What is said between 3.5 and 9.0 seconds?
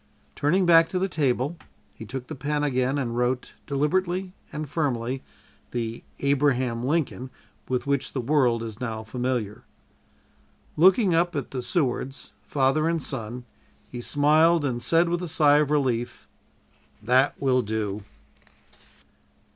deliberately and firmly, the "Abraham Lincoln" with which the world is